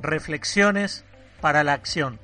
[0.00, 1.04] Reflexiones
[1.40, 2.20] para la acción.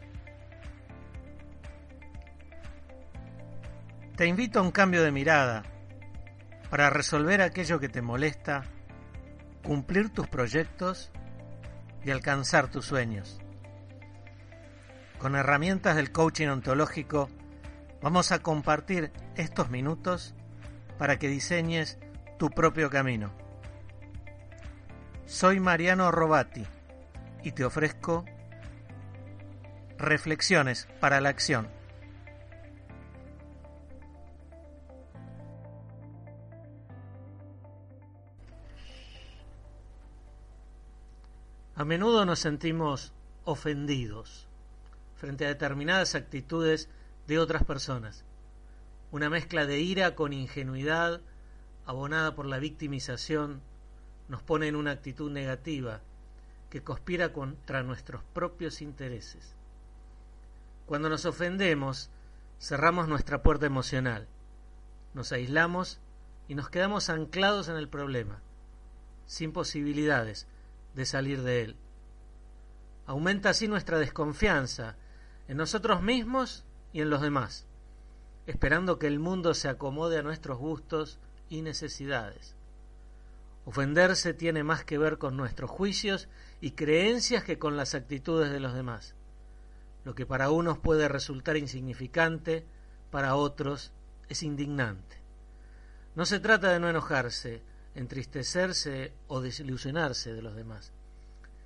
[4.16, 5.62] Te invito a un cambio de mirada
[6.68, 8.64] para resolver aquello que te molesta,
[9.64, 11.10] cumplir tus proyectos
[12.04, 13.40] y alcanzar tus sueños.
[15.18, 17.30] Con herramientas del coaching ontológico
[18.02, 20.34] vamos a compartir estos minutos
[20.98, 21.98] para que diseñes
[22.38, 23.32] tu propio camino.
[25.24, 26.66] Soy Mariano Robati
[27.42, 28.24] y te ofrezco
[29.98, 31.68] reflexiones para la acción.
[41.74, 43.12] A menudo nos sentimos
[43.44, 44.46] ofendidos
[45.16, 46.88] frente a determinadas actitudes
[47.26, 48.24] de otras personas.
[49.10, 51.20] Una mezcla de ira con ingenuidad,
[51.86, 53.62] abonada por la victimización,
[54.28, 56.02] nos pone en una actitud negativa
[56.72, 59.54] que conspira contra nuestros propios intereses.
[60.86, 62.08] Cuando nos ofendemos,
[62.58, 64.26] cerramos nuestra puerta emocional,
[65.12, 66.00] nos aislamos
[66.48, 68.40] y nos quedamos anclados en el problema,
[69.26, 70.46] sin posibilidades
[70.94, 71.76] de salir de él.
[73.04, 74.96] Aumenta así nuestra desconfianza
[75.48, 76.64] en nosotros mismos
[76.94, 77.66] y en los demás,
[78.46, 81.18] esperando que el mundo se acomode a nuestros gustos
[81.50, 82.56] y necesidades.
[83.64, 86.28] Ofenderse tiene más que ver con nuestros juicios
[86.60, 89.14] y creencias que con las actitudes de los demás.
[90.04, 92.66] Lo que para unos puede resultar insignificante,
[93.10, 93.92] para otros
[94.28, 95.16] es indignante.
[96.14, 97.62] No se trata de no enojarse,
[97.94, 100.92] entristecerse o desilusionarse de los demás,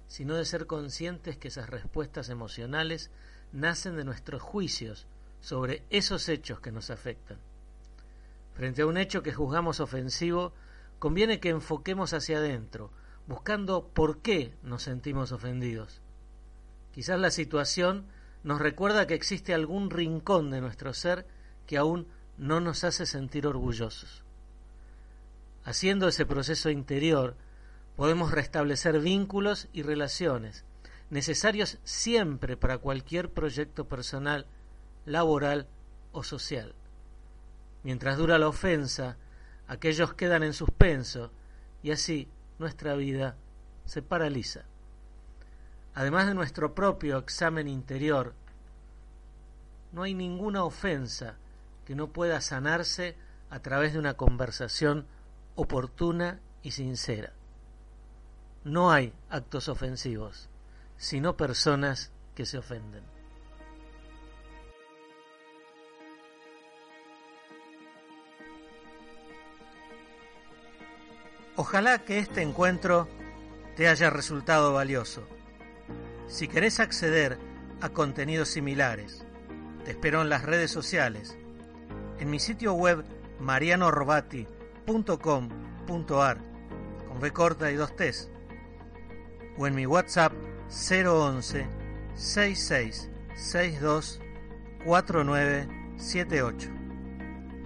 [0.06, 3.10] sino de ser conscientes que esas respuestas emocionales
[3.52, 5.06] nacen de nuestros juicios
[5.40, 7.38] sobre esos hechos que nos afectan.
[8.54, 10.52] Frente a un hecho que juzgamos ofensivo,
[10.98, 12.90] conviene que enfoquemos hacia adentro,
[13.26, 16.00] buscando por qué nos sentimos ofendidos.
[16.92, 18.06] Quizás la situación
[18.42, 21.26] nos recuerda que existe algún rincón de nuestro ser
[21.66, 22.06] que aún
[22.38, 24.22] no nos hace sentir orgullosos.
[25.64, 27.36] Haciendo ese proceso interior,
[27.96, 30.64] podemos restablecer vínculos y relaciones
[31.10, 34.46] necesarios siempre para cualquier proyecto personal,
[35.04, 35.68] laboral
[36.12, 36.74] o social.
[37.82, 39.16] Mientras dura la ofensa,
[39.68, 41.32] aquellos quedan en suspenso
[41.82, 42.28] y así
[42.58, 43.36] nuestra vida
[43.84, 44.64] se paraliza.
[45.94, 48.34] Además de nuestro propio examen interior,
[49.92, 51.36] no hay ninguna ofensa
[51.84, 53.16] que no pueda sanarse
[53.48, 55.06] a través de una conversación
[55.54, 57.32] oportuna y sincera.
[58.64, 60.48] No hay actos ofensivos,
[60.96, 63.15] sino personas que se ofenden.
[71.58, 73.08] Ojalá que este encuentro
[73.76, 75.26] te haya resultado valioso.
[76.26, 77.38] Si querés acceder
[77.80, 79.24] a contenidos similares,
[79.84, 81.38] te espero en las redes sociales,
[82.18, 83.06] en mi sitio web
[83.40, 86.38] marianorobati.com.ar
[87.08, 88.28] con B corta y dos T's,
[89.56, 90.34] o en mi WhatsApp
[90.68, 91.66] 011
[92.14, 94.20] 66 62
[94.84, 96.68] 4978.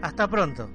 [0.00, 0.70] Hasta pronto.